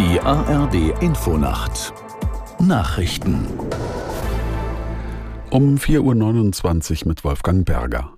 [0.00, 1.92] Die ARD Infonacht
[2.58, 3.46] Nachrichten
[5.50, 8.14] um 4.29 Uhr mit Wolfgang Berger.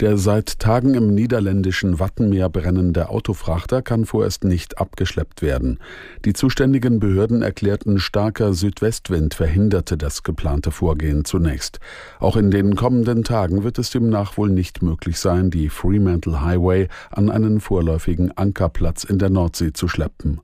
[0.00, 5.78] Der seit Tagen im niederländischen Wattenmeer brennende Autofrachter kann vorerst nicht abgeschleppt werden.
[6.24, 11.78] Die zuständigen Behörden erklärten, starker Südwestwind verhinderte das geplante Vorgehen zunächst.
[12.18, 16.88] Auch in den kommenden Tagen wird es demnach wohl nicht möglich sein, die Fremantle Highway
[17.12, 20.40] an einen vorläufigen Ankerplatz in der Nordsee zu schleppen.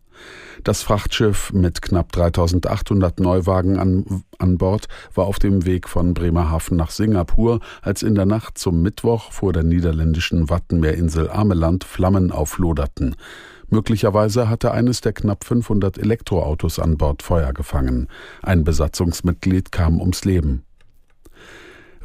[0.65, 6.77] Das Frachtschiff mit knapp 3800 Neuwagen an, an Bord war auf dem Weg von Bremerhaven
[6.77, 13.17] nach Singapur, als in der Nacht zum Mittwoch vor der niederländischen Wattenmeerinsel Ameland Flammen aufloderten.
[13.71, 18.09] Möglicherweise hatte eines der knapp 500 Elektroautos an Bord Feuer gefangen.
[18.43, 20.65] Ein Besatzungsmitglied kam ums Leben.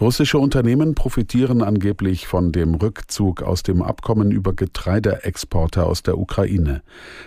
[0.02, 6.82] Russische Unternehmen profitieren angeblich von dem Rückzug aus dem Abkommen über Getreideexporte aus der Ukraine.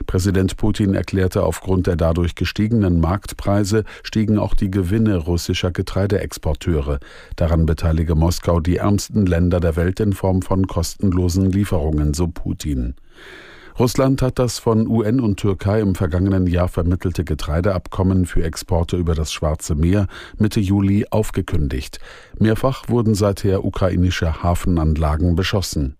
[0.06, 6.98] Präsident Putin erklärte, aufgrund der dadurch gestiegenen Marktpreise stiegen auch die Gewinne russischer Getreideexporteure.
[7.36, 12.94] Daran beteilige Moskau die ärmsten Länder der Welt in Form von kostenlosen Lieferungen, so Putin.
[13.78, 19.14] Russland hat das von UN und Türkei im vergangenen Jahr vermittelte Getreideabkommen für Exporte über
[19.14, 20.06] das Schwarze Meer
[20.38, 21.98] Mitte Juli aufgekündigt.
[22.38, 25.98] Mehrfach wurden seither ukrainische Hafenanlagen beschossen.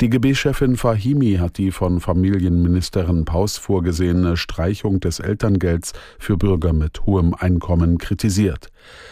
[0.00, 7.04] Die GB-Chefin Fahimi hat die von Familienministerin Paus vorgesehene Streichung des Elterngelds für Bürger mit
[7.04, 8.68] hohem Einkommen kritisiert.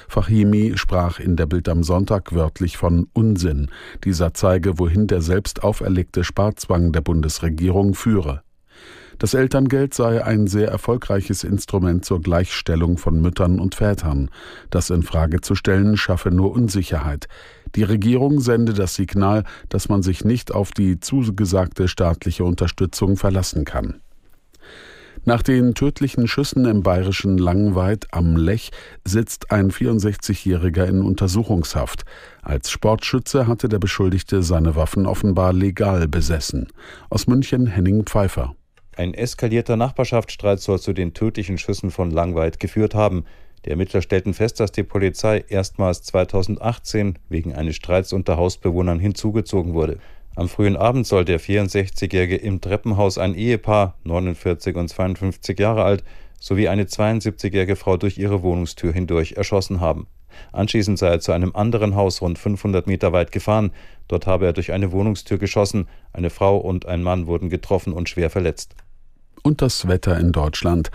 [0.09, 3.71] Fahimi sprach in der Bild am Sonntag wörtlich von Unsinn.
[4.05, 8.43] Dieser zeige, wohin der selbst auferlegte Sparzwang der Bundesregierung führe.
[9.19, 14.31] Das Elterngeld sei ein sehr erfolgreiches Instrument zur Gleichstellung von Müttern und Vätern.
[14.71, 17.27] Das in Frage zu stellen schaffe nur Unsicherheit.
[17.75, 23.65] Die Regierung sende das Signal, dass man sich nicht auf die zugesagte staatliche Unterstützung verlassen
[23.65, 24.01] kann.
[25.25, 28.71] Nach den tödlichen Schüssen im bayerischen Langweid am Lech
[29.05, 32.05] sitzt ein 64-Jähriger in Untersuchungshaft.
[32.41, 36.69] Als Sportschütze hatte der Beschuldigte seine Waffen offenbar legal besessen.
[37.11, 38.55] Aus München Henning Pfeiffer.
[38.99, 43.27] Ein eskalierter Nachbarschaftsstreit soll zu den tödlichen Schüssen von Langweid geführt haben.
[43.65, 49.73] Die Ermittler stellten fest, dass die Polizei erstmals 2018 wegen eines Streits unter Hausbewohnern hinzugezogen
[49.73, 49.99] wurde.
[50.35, 56.03] Am frühen Abend soll der 64-Jährige im Treppenhaus ein Ehepaar, 49 und 52 Jahre alt,
[56.41, 60.09] sowie eine 72-jährige Frau durch ihre Wohnungstür hindurch erschossen haben.
[60.51, 63.71] Anschließend sei er zu einem anderen Haus rund 500 Meter weit gefahren.
[64.09, 65.87] Dort habe er durch eine Wohnungstür geschossen.
[66.13, 68.75] Eine Frau und ein Mann wurden getroffen und schwer verletzt
[69.49, 70.91] und das Wetter in Deutschland.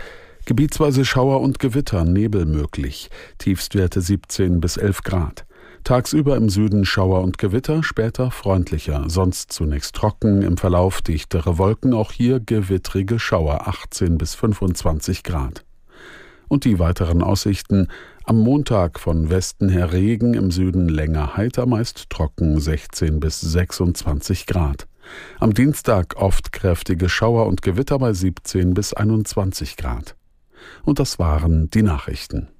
[0.46, 5.44] Gebietsweise Schauer und Gewitter, Nebel möglich, Tiefstwerte 17 bis 11 Grad.
[5.82, 11.92] Tagsüber im Süden Schauer und Gewitter, später freundlicher, sonst zunächst trocken, im Verlauf dichtere Wolken,
[11.92, 15.64] auch hier gewittrige Schauer 18 bis 25 Grad.
[16.46, 17.88] Und die weiteren Aussichten
[18.24, 24.46] am Montag von Westen her Regen, im Süden länger heiter, meist trocken 16 bis 26
[24.46, 24.86] Grad.
[25.40, 30.16] Am Dienstag oft kräftige Schauer und Gewitter bei 17 bis 21 Grad.
[30.84, 32.53] Und das waren die Nachrichten.